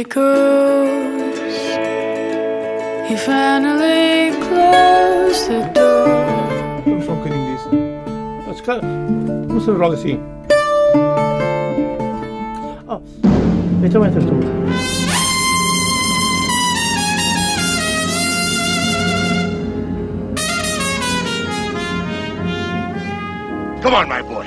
[0.00, 1.38] echoes.
[3.08, 6.08] He finally closed the door.
[6.86, 7.64] I'm fucking in this.
[8.46, 9.52] That's kind of.
[9.52, 10.20] What's the wrong scene?
[12.88, 13.02] Oh,
[13.84, 14.40] it's a winter tour.
[23.82, 24.46] Come on, my boy.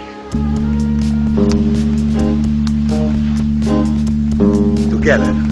[4.89, 5.43] Together.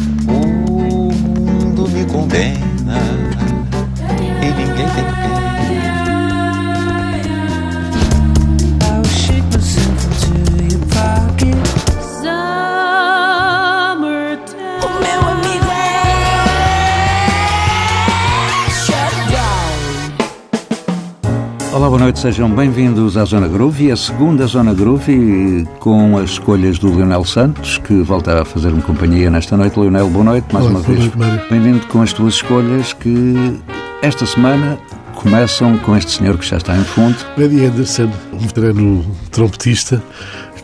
[22.02, 27.24] Noite, sejam bem-vindos à Zona Groove, a segunda Zona Groove com as escolhas do Leonel
[27.24, 29.80] Santos, que volta a fazer-me companhia nesta noite.
[29.80, 31.48] Leonel, boa noite, mais Olá, uma boa vez.
[31.48, 33.62] Bem-vindo com as tuas escolhas que
[34.02, 34.80] esta semana
[35.14, 37.16] começam com este senhor que já está em fundo.
[37.38, 40.02] Eddie Anderson, um veterano trompetista,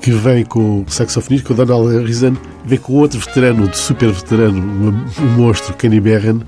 [0.01, 4.09] que vem com o saxofonista, com o Donald Harrison, vem com outro veterano, de super
[4.11, 6.39] veterano, um, um monstro, Kenny Barron,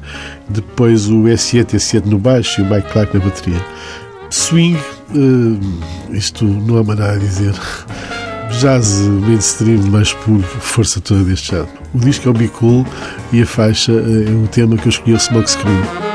[0.49, 3.61] depois o S7, S7 no baixo e o Mike Clark na bateria.
[4.29, 4.77] Swing,
[5.15, 7.53] eh, isto não há nada a dizer.
[8.59, 11.69] Jazz mainstream, mas por força toda deste género.
[11.93, 12.85] O disco é o Be Cool
[13.31, 16.08] e a faixa eh, é o tema que eu escolhi, o Smoke Screen.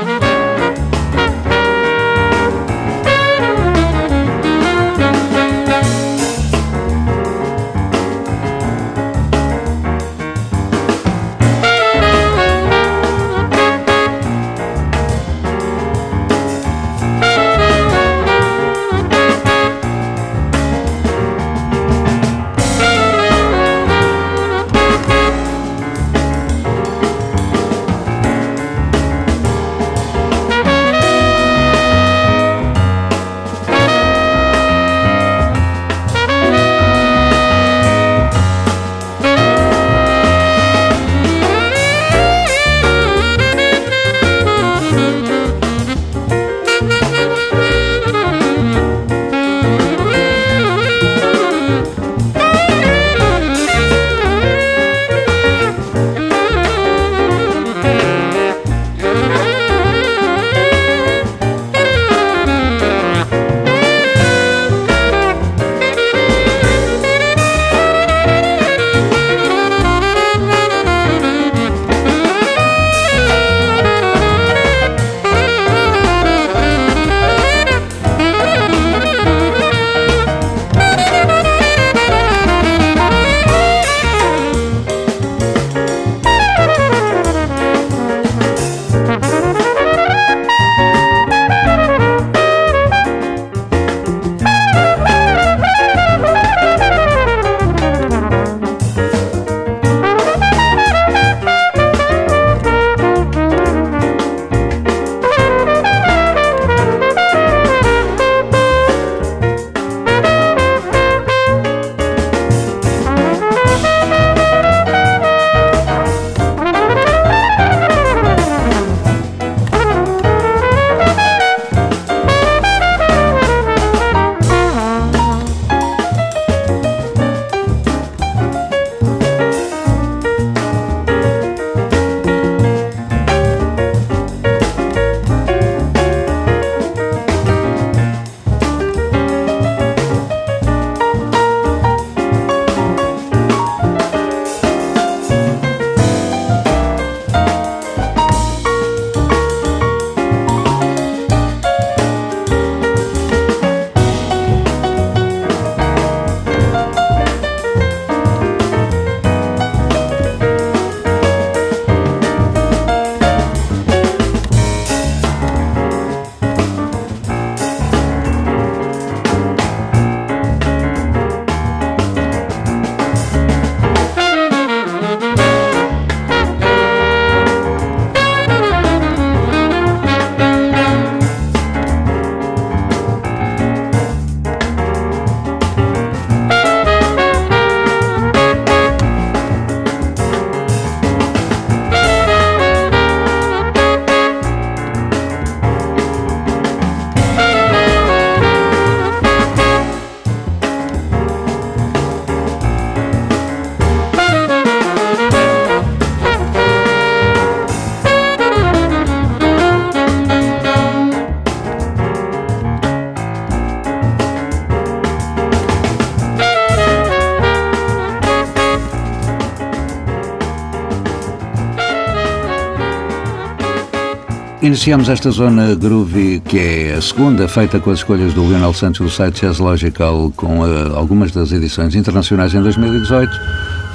[224.75, 228.99] Iniciamos esta zona groovy, que é a segunda, feita com as escolhas do Lionel Santos
[228.99, 233.31] do site Jazz Logical, com uh, algumas das edições internacionais em 2018.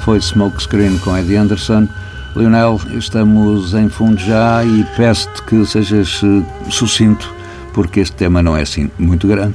[0.03, 1.87] Foi Smokescreen com Eddie Anderson.
[2.35, 7.31] Lionel, estamos em fundo já e peço-te que sejas uh, sucinto,
[7.75, 9.53] porque este tema não é assim muito grande.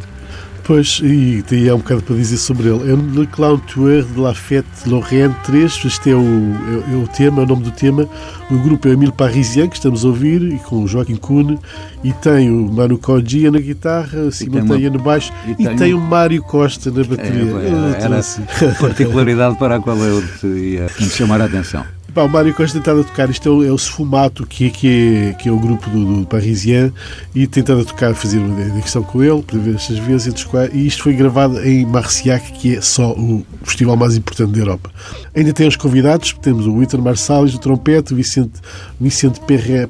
[0.66, 2.90] Pois, e tem há um bocado para dizer sobre ele.
[2.90, 5.84] É Le Clown Tour de La Fête Lorraine 3.
[5.84, 8.08] Este é o, é, é o tema, é o nome do tema.
[8.50, 11.56] O grupo é o Emile Parisien, que estamos a ouvir, e com o Joaquim Kuhn.
[12.02, 15.32] E tem o Manu Kogia na guitarra, Simonteia no baixo.
[15.46, 16.04] E, e tem, tem uma...
[16.04, 17.42] o Mário Costa na bateria.
[17.42, 18.20] É, era,
[18.64, 21.95] era particularidade para a qual eu te ia chamar a atenção.
[22.14, 24.70] Pá, o Mário Costa tentado a tocar, isto é o, é o Sfumato, que, é,
[24.70, 26.92] que, é, que é o grupo do, do Parisien,
[27.34, 31.02] e tentado a tocar, fazer uma edição com ele, para ver estas vezes, e isto
[31.02, 34.90] foi gravado em Marciac, que é só o festival mais importante da Europa.
[35.34, 38.60] Ainda tem os convidados, temos o Witter Marsalis no trompete, Vicente,
[38.98, 39.40] Vicente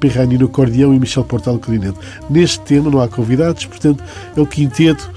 [0.00, 1.98] Perrani no acordeão e Michel Portal no clarinete.
[2.28, 4.02] Neste tema não há convidados, portanto
[4.36, 5.08] é o quinteto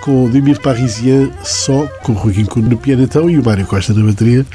[0.00, 3.66] com o Demir Parisien só, com o Rui Quinco no piano então e o Mário
[3.66, 4.46] Costa na bateria.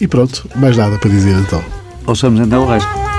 [0.00, 1.62] E pronto, mais nada para dizer então.
[2.06, 3.13] Ouçamos então o resto.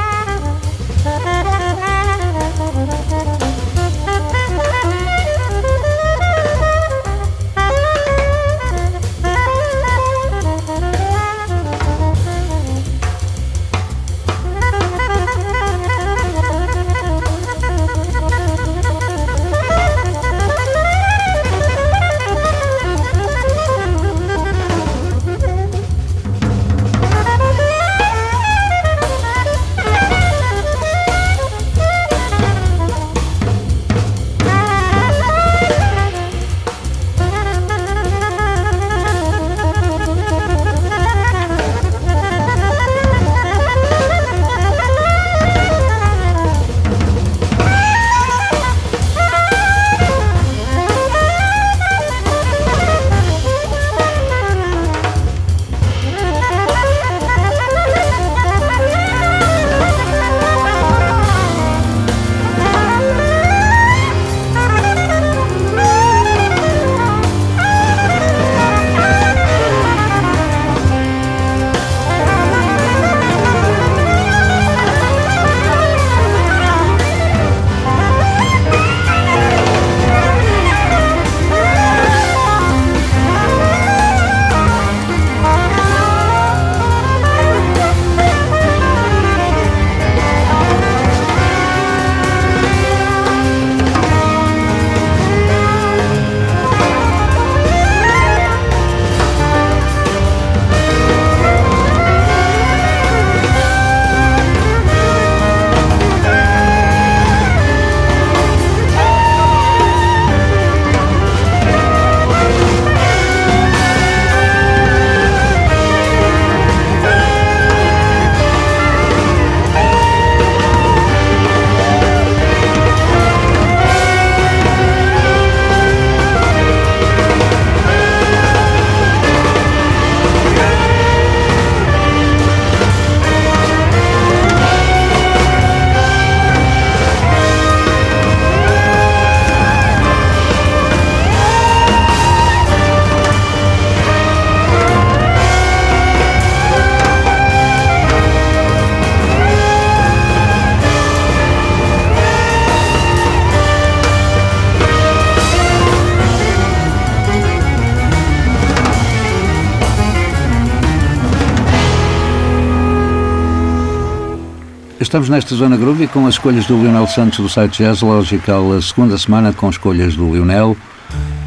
[165.06, 168.82] Estamos nesta zona groovy com as escolhas do Lionel Santos do site Jazz Logical, a
[168.82, 170.76] segunda semana com escolhas do Lionel.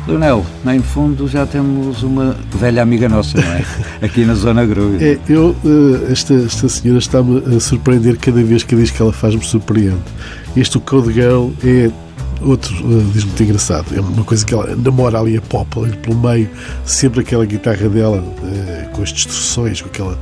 [0.07, 3.65] Lionel, em fundo já temos uma velha amiga nossa, não é?
[4.00, 5.05] Aqui na zona groovy.
[5.05, 9.12] É, eu, eh, esta, esta senhora está-me a surpreender cada vez que diz que ela
[9.12, 9.99] faz-me surpreende.
[10.57, 11.91] Este o Code Girl é
[12.41, 13.87] outro uh, diz muito engraçado.
[13.93, 16.49] É uma coisa que ela namora ali a pop, ali pelo meio,
[16.85, 20.19] sempre aquela guitarra dela, uh, com as distorções, com aquela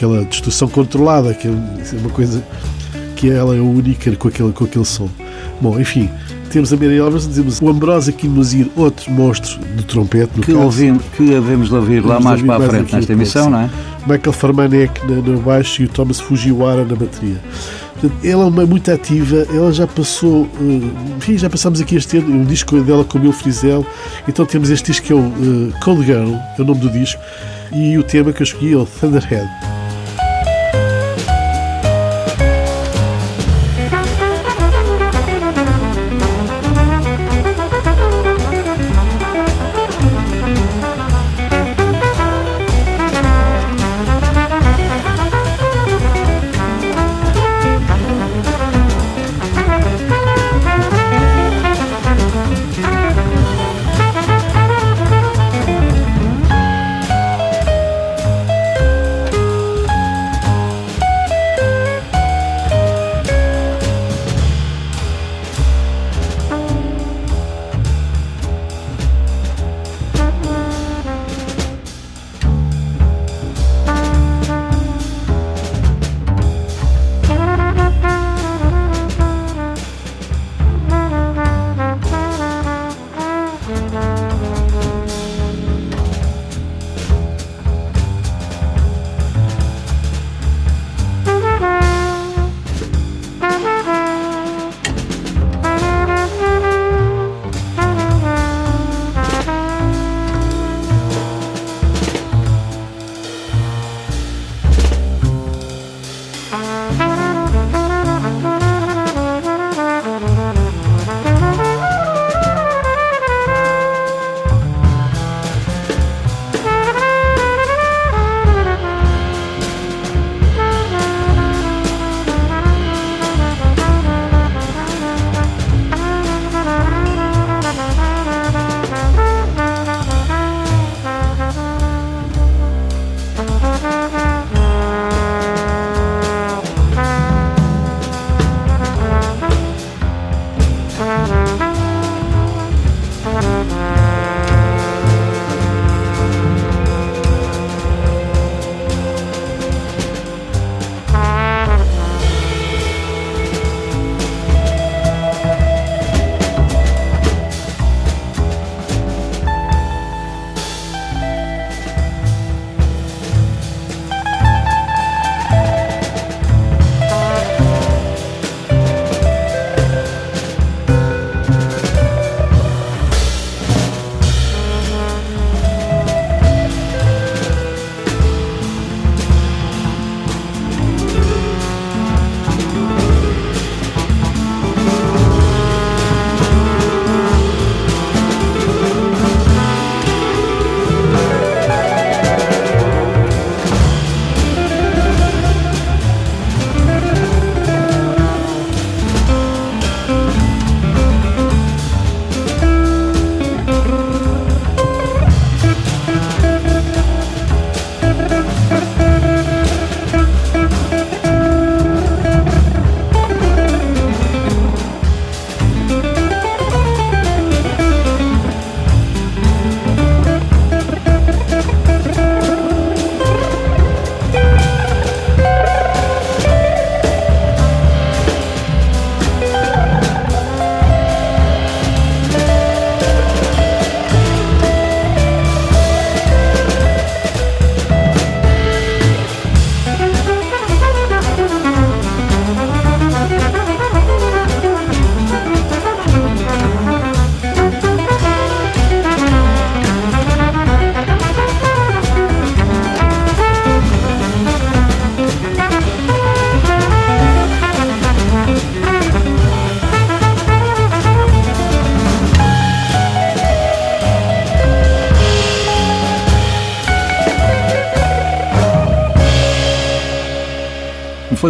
[0.00, 2.42] aquela distorção controlada, que é uma coisa
[3.16, 5.10] que ela é única com aquele, com aquele som.
[5.60, 6.08] Bom, enfim,
[6.50, 10.32] temos a Mary Alvarez, dizemos o Ambrose aqui nos ir outro monstro do trompete.
[10.36, 13.60] No que, ouvimos, que havemos de ouvir lá mais para a frente nesta emissão, não
[13.60, 13.70] é?
[14.06, 17.36] Michael Farmanek na, no baixo e o Thomas Fujiwara na bateria.
[18.24, 22.34] ela é uma muito ativa, ela já passou, uh, enfim, já passámos aqui este ano,
[22.34, 23.84] um disco dela com o Bill Frisell,
[24.26, 27.20] então temos este disco que é o uh, Cold Girl, é o nome do disco,
[27.70, 29.46] e o tema que eu escolhi é o Thunderhead.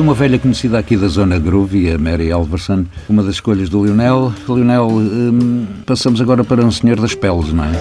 [0.01, 3.85] Foi uma velha conhecida aqui da zona groovy, a Mary Alverson, uma das escolhas do
[3.85, 4.33] Lionel.
[4.49, 7.73] Lionel, hum, passamos agora para um senhor das peles, não é?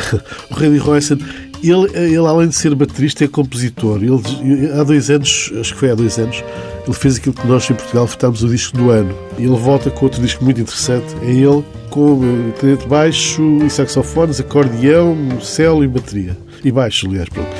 [0.50, 1.18] o Randy Royson,
[1.62, 3.98] ele, ele além de ser baterista, é compositor.
[4.02, 6.42] Ele, há dois anos, acho que foi há dois anos,
[6.86, 9.14] ele fez aquilo que nós em Portugal votámos o disco do ano.
[9.38, 11.14] Ele volta com outro disco muito interessante.
[11.20, 16.38] É ele com uh, de baixo e saxofones, acordeão, celo e bateria.
[16.64, 17.50] E baixo, aliás, pronto.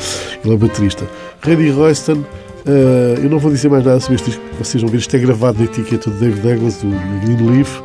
[0.42, 1.06] Ele é baterista.
[1.42, 2.24] Randy Royston,
[2.66, 5.18] uh, eu não vou dizer mais nada sobre este disco, vocês vão ver, isto é
[5.18, 6.88] gravado na etiqueta do David Douglas, do
[7.24, 7.80] Green Leaf.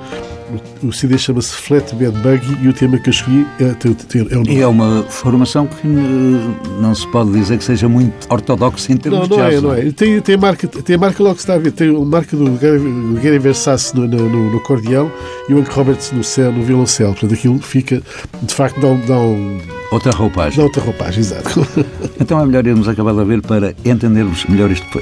[0.84, 4.60] O CD chama-se Flatbed Buggy e o tema que eu escolhi é, é, o E
[4.60, 9.38] é uma formação que não se pode dizer que seja muito ortodoxa em termos não,
[9.38, 9.64] não de jazz.
[9.64, 11.72] É, não é, Tem, tem, a marca, tem a marca logo que está a ver.
[11.72, 12.52] Tem a marca do
[13.22, 15.10] Gary Versace no, no, no acordeão
[15.48, 17.12] e o Hank Roberts no, céu, no violoncelo.
[17.12, 18.02] Portanto, aquilo fica,
[18.42, 19.81] de facto, dá, dá um...
[19.92, 20.58] Outra roupagem.
[20.58, 21.68] Dá outra roupagem, exato.
[22.20, 25.00] Então é melhor irmos acabar de ver para entendermos melhor isto que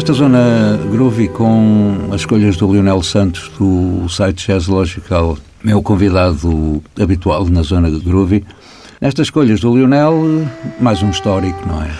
[0.00, 6.82] nesta zona groovy com as escolhas do Lionel Santos do site Jazz Logical, meu convidado
[6.98, 8.42] habitual na zona groovy.
[8.98, 10.48] Nestas escolhas do Lionel,
[10.80, 11.90] mais um histórico, não é?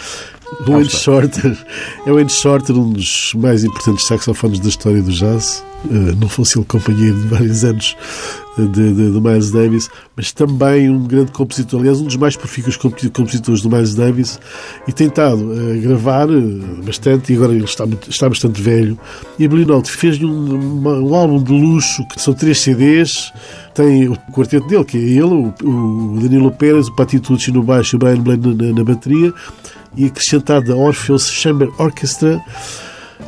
[0.66, 1.58] O Wayne Shorter
[2.06, 5.62] é o Wayne Shorter, um dos mais importantes saxofones da história do jazz.
[5.84, 7.94] Uh, não fosse ele companheiro de vários anos
[8.68, 12.76] de, de, de, Miles Davis, mas também um grande compositor, aliás, um dos mais profícuos
[12.76, 14.38] compositores do Miles Davis,
[14.86, 18.98] e tem estado a gravar uh, bastante, e agora ele está, está bastante velho.
[19.38, 23.32] E a Blue Note fez-lhe um, um, álbum de luxo, que são três CDs,
[23.74, 27.62] tem o quarteto dele, que é ele, o, o Danilo Pérez, o Pati Tucci no
[27.62, 29.32] baixo e o Brian Blaine na, na bateria,
[29.96, 32.40] e acrescentada Orpheus Chamber Orchestra.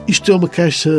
[0.06, 0.90] Isto é uma caixa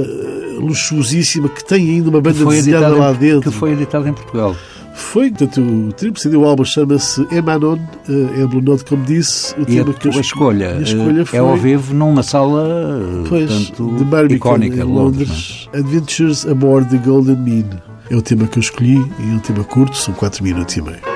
[0.57, 3.51] luxuosíssima que tem ainda uma banda desenhada lá dentro.
[3.51, 4.55] Que foi editada em Portugal.
[4.95, 9.55] Foi, portanto, o triplo CD, o álbum chama-se Emanon, é Blue Note, como disse.
[9.55, 12.21] O e tema a, que eu a escolha, a escolha foi, é ao vivo numa
[12.21, 15.29] sala pois, portanto, de Barbican, icónica, em Londres.
[15.29, 17.81] Londres Adventures Aboard the Golden Mean.
[18.09, 20.81] É o tema que eu escolhi e é um tema curto, são 4 minutos e
[20.81, 21.12] meio.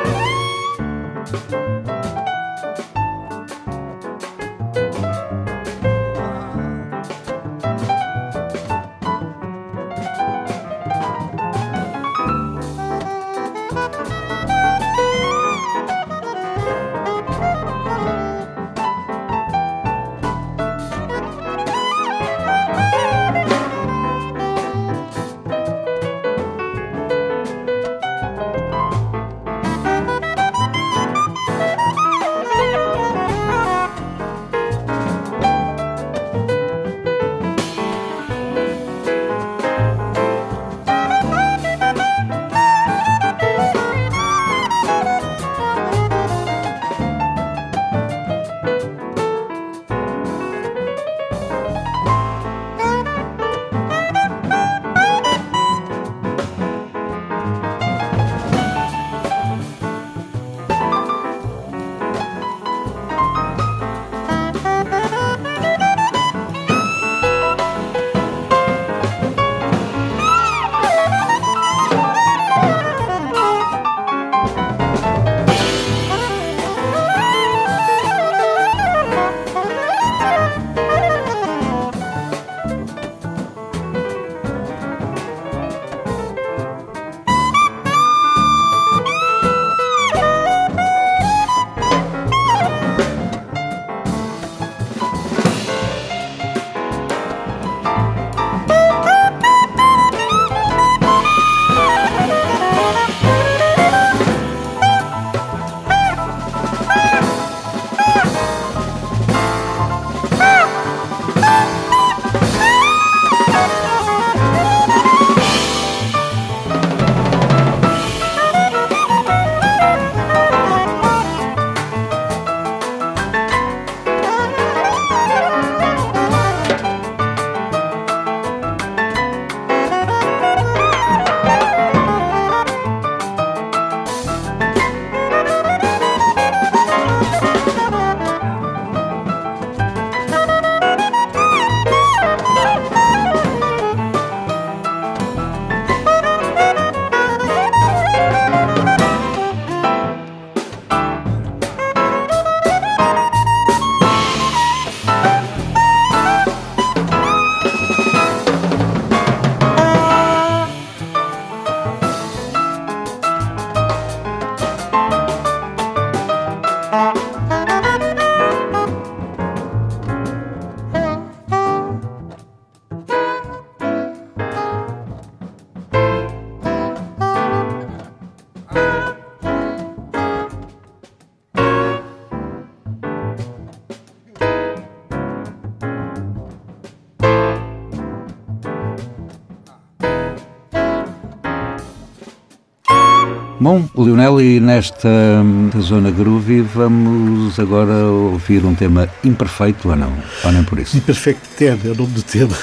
[193.68, 200.14] Bom, Lionel, e nesta hum, zona groovy vamos agora ouvir um tema imperfeito ou não?
[200.46, 200.96] Ou nem por isso?
[200.96, 202.56] Imperfect Ten é o nome do tema.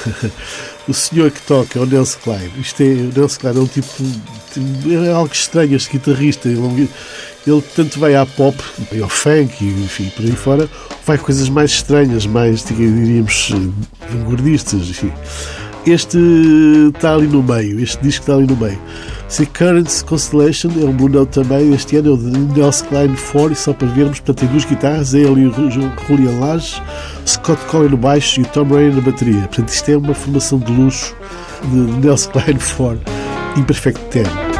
[0.87, 2.51] O senhor que toca é o Nelson Klein.
[2.59, 3.87] Isto é, o Nelson Klein é um tipo.
[5.07, 6.47] É algo estranho, este guitarrista.
[6.47, 8.55] Ele, tanto vai à pop,
[8.91, 10.69] vai ao funk, enfim, por aí fora,
[11.05, 13.51] vai coisas mais estranhas, mais, diríamos,
[14.11, 15.11] vanguardistas, enfim.
[15.85, 16.17] Este
[16.95, 18.79] está ali no meio, este disco está ali no meio.
[19.27, 23.53] Se Currents Constellation é um Bruno também, este ano é o de Nelson Klein 4,
[23.53, 26.81] e só para vermos, portanto tem duas guitarras, é e o Julian Lage,
[27.27, 29.41] Scott Collin no baixo e o Tom Ray na bateria.
[29.41, 31.15] Portanto, isto é uma formação de luxo
[31.63, 32.99] de Nelson Klein 4,
[33.57, 34.54] Imperfect 10.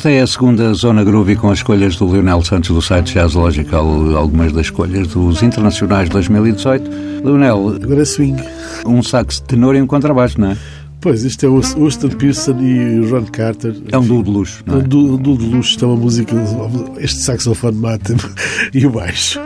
[0.00, 3.34] Esta é a segunda Zona Groovy com as escolhas do Leonel Santos do site Jazz
[3.34, 6.90] Logical, algumas das escolhas dos Internacionais 2018.
[7.22, 8.42] Leonel, Agora é swing.
[8.86, 10.56] um sax tenor e um contrabaixo, não é?
[11.02, 13.76] Pois, isto é o Austin Pearson e o Ron Carter.
[13.92, 14.84] É um duo de luxo, É não um é?
[14.84, 16.34] duo, um duo de luxo, isto é uma música.
[16.96, 18.20] Este saxofone mata-me
[18.72, 19.38] e o baixo.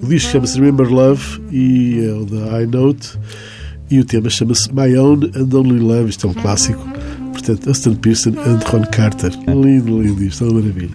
[0.00, 3.10] O disco chama-se Remember Love e é o da High Note.
[3.90, 6.08] E o tema chama-se My Own and Only Love.
[6.08, 6.82] Isto é um clássico.
[7.48, 9.30] Portanto, Austin Pearson and Ron Carter.
[9.46, 10.22] Lindo, lindo.
[10.22, 10.94] Isto é uma maravilha.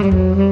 [0.00, 0.50] Mm-hmm.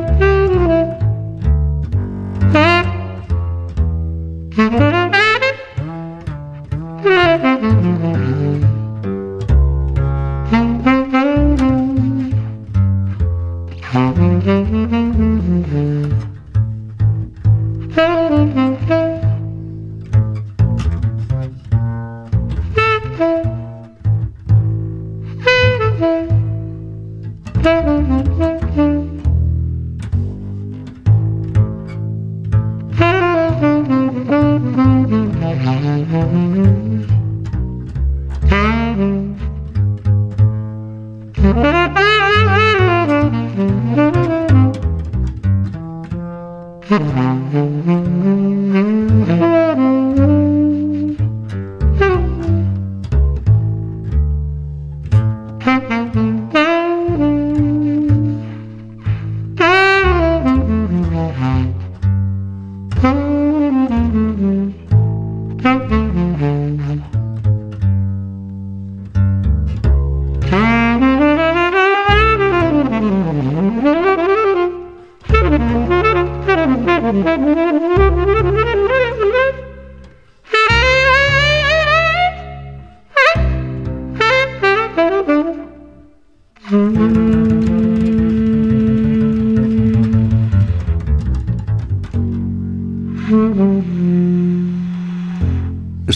[0.00, 0.39] thank you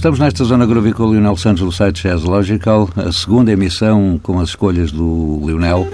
[0.05, 4.21] Estamos nesta zona groovy com o Lionel Santos do site Jazz Logical, a segunda emissão
[4.23, 5.88] com as escolhas do Lionel.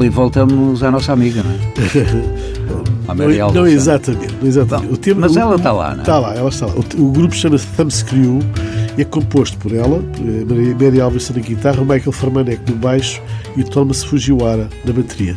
[0.00, 2.42] E voltamos à nossa amiga, não é?
[3.06, 3.60] À Mary não, Alves.
[3.60, 4.34] não, exatamente.
[4.40, 4.92] não exatamente.
[4.92, 6.00] O tema- mas o- ela está lá, não é?
[6.00, 6.72] Está lá, ela está lá.
[6.74, 8.40] O, o grupo chama-se Thumbscrew
[8.98, 13.20] e é composto por ela, eh, Mary, Alves na guitarra, Michael Farmanek no baixo
[13.56, 15.36] e Thomas Fujiwara na bateria.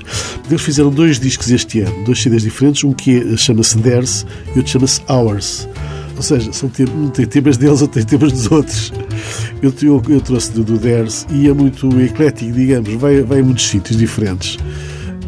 [0.49, 4.57] Eles fizeram dois discos este ano, dois CDs diferentes, um que é- chama-se Theirs e
[4.57, 5.67] outro chama-se Ours.
[6.15, 8.93] Ou seja, são um tem temas deles, outro tem temas dos outros.
[9.61, 13.43] Eu, eu, eu trouxe do, do Theirs e é muito eclético, digamos, vai, vai em
[13.43, 14.57] muitos sítios diferentes.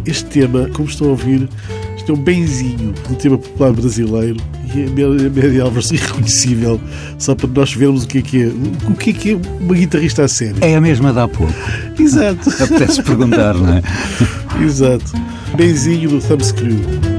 [0.05, 1.49] Este tema, como estão a ouvir,
[1.97, 4.37] isto é um benzinho do tema popular brasileiro
[4.73, 6.79] e a a Mary Alves irreconhecível,
[7.17, 9.73] só para nós vermos o que é que é, o que é, que é uma
[9.73, 10.57] guitarrista a sério.
[10.61, 11.53] É a mesma de há pouco.
[11.99, 13.81] Exato, Apetece perguntar, não é?
[14.63, 15.11] exato.
[15.55, 17.16] Benzinho do Thumbscrew.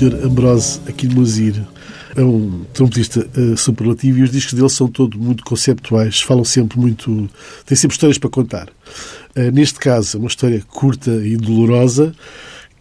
[0.00, 0.24] Sr.
[0.24, 1.62] Ambrose Aquilmozir.
[2.16, 6.78] É um trompetista eh, superlativo e os discos dele são todos muito conceptuais, falam sempre
[6.78, 7.28] muito.
[7.66, 8.68] têm sempre histórias para contar.
[9.36, 12.14] Eh, neste caso, é uma história curta e dolorosa.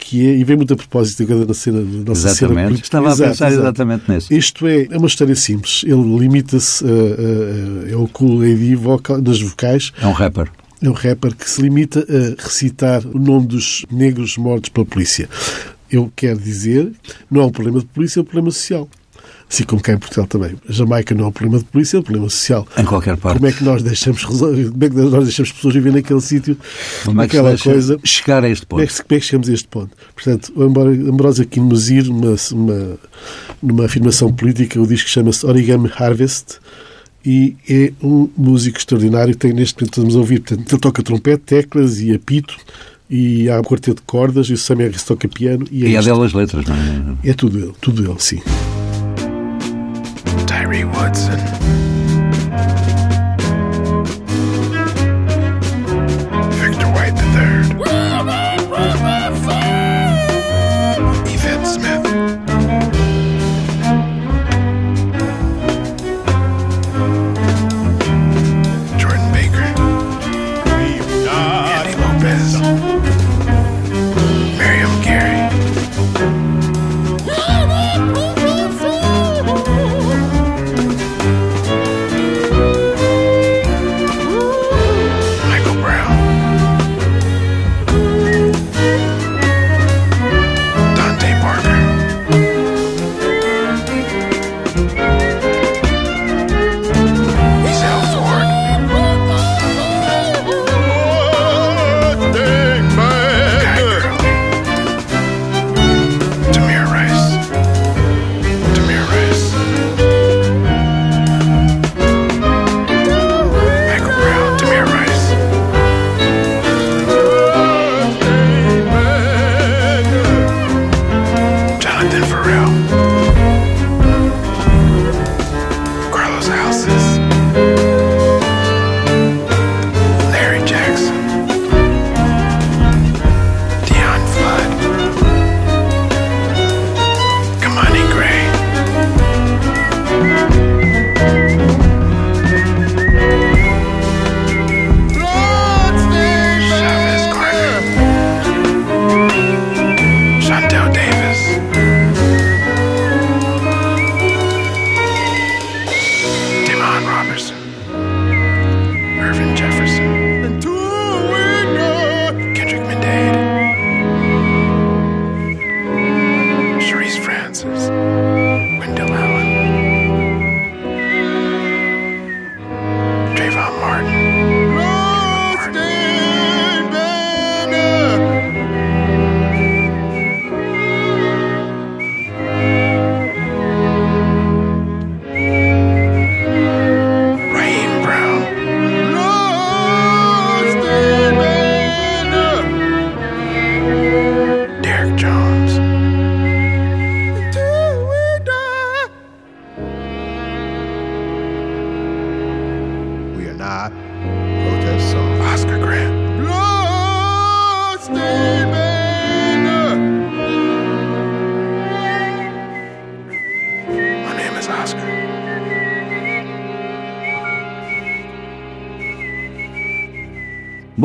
[0.02, 2.66] Que é, e vem muito a propósito agora da cena, da nossa cena Exatamente.
[2.68, 2.86] política.
[2.86, 3.64] Estava a Exato, pensar exato.
[3.64, 4.34] exatamente nisso.
[4.34, 5.84] Isto é, é uma história simples.
[5.84, 9.92] Ele limita-se a, a, a, é o cool AD vocal, nas vocais.
[10.02, 10.50] É um rapper.
[10.82, 15.28] É um rapper que se limita a recitar o nome dos negros mortos pela polícia.
[15.92, 16.92] Eu quero dizer,
[17.30, 18.88] não é um problema de polícia, é um problema social.
[19.52, 20.56] Assim como cá em Portugal também.
[20.68, 22.68] A Jamaica não é um problema de polícia, é um problema social.
[22.78, 23.38] Em qualquer parte.
[23.40, 24.46] Como é que nós deixamos, como
[24.84, 28.00] é que nós deixamos pessoas viver naquele sítio, é que naquela deixa coisa?
[28.04, 28.96] chegar a este Como é, ponto?
[28.96, 29.98] que, como é que chegamos a este ponto?
[30.14, 32.98] Portanto, o Ambro- Ambrosio Aquino-Mozir, numa, uma,
[33.64, 36.60] numa afirmação política, o disco chama-se Origami Harvest
[37.26, 39.36] e é um músico extraordinário.
[39.36, 42.56] Tem neste momento, estamos a ouvir, portanto, ele toca trompete, teclas e apito
[43.10, 45.98] e há um quarteto de cordas e o Sam Harris toca piano e é, E
[45.98, 47.30] há delas letras, não é?
[47.30, 48.42] é tudo ele, tudo ele, sim.
[50.46, 51.69] Tyree Woodson.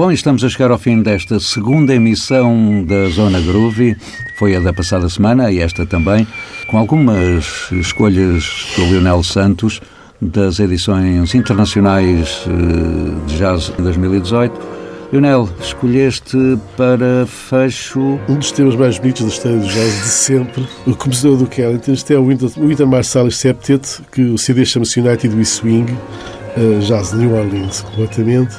[0.05, 3.97] Bom, estamos a chegar ao fim desta segunda emissão da Zona Groovy.
[4.39, 6.27] Foi a da passada semana e esta também,
[6.67, 9.81] com algumas escolhas do Leonel Santos
[10.21, 14.55] das edições internacionais eh, de jazz em 2018.
[15.11, 16.37] Leonel, escolheste
[16.77, 20.69] para fecho Um dos temas mais bonitos da história do jazz de sempre.
[20.87, 25.35] O compositor do Kellington, isto é o Winter, Marsalis Septet, que o CD chama-se United
[25.35, 25.87] We Swing,
[26.59, 28.55] eh, jazz de New Orleans completamente.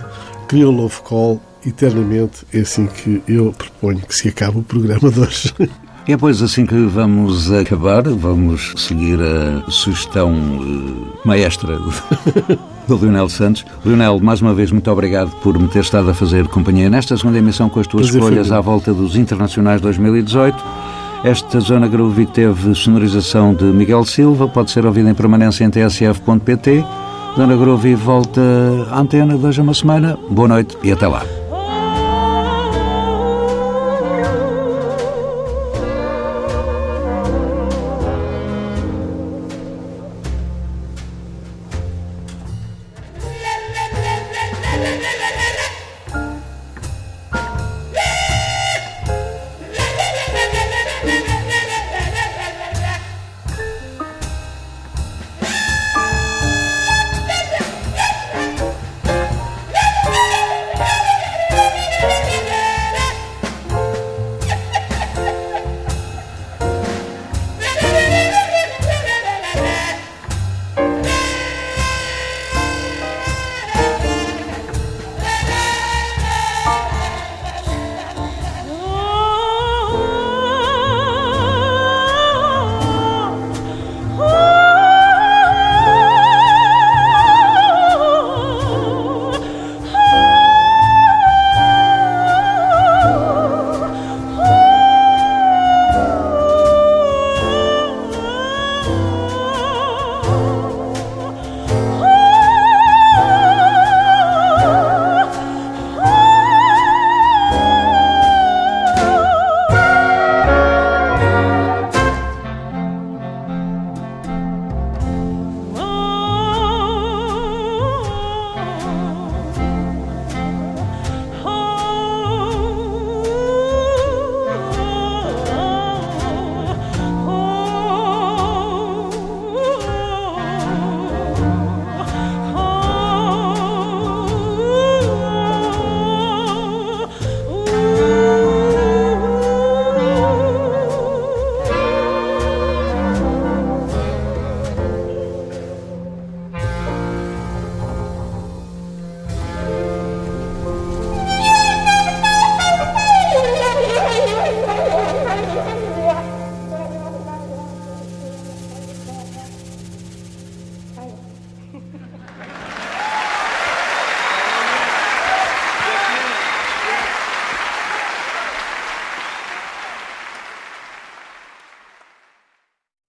[0.48, 2.46] Criou Love Call eternamente.
[2.54, 5.54] É assim que eu proponho que se acabe o programa de hoje.
[6.08, 11.80] E é pois assim que vamos acabar, vamos seguir a sugestão eh, maestra
[12.88, 13.66] do Leonel Santos.
[13.84, 17.40] Leonel, mais uma vez, muito obrigado por me ter estado a fazer companhia nesta segunda
[17.40, 20.56] emissão com as tuas foi escolhas à volta dos Internacionais 2018.
[21.24, 26.86] Esta Zona Groovy teve sonorização de Miguel Silva, pode ser ouvida em permanência em tsf.pt.
[27.36, 28.42] Zona Groovy volta
[28.90, 30.18] à antena de hoje a uma semana.
[30.30, 31.22] Boa noite e até lá.